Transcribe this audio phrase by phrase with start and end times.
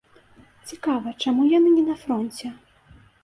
[0.69, 2.47] Цікава, чаму яны не на фронце?